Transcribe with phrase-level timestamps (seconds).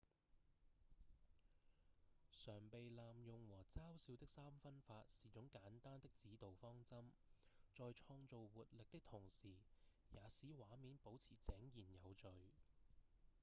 [2.31, 7.05] 常被濫用和嘲笑的三分法是種簡單的指導方針
[7.75, 9.49] 在創造活力的同時
[10.09, 12.27] 也使畫面保持井然有序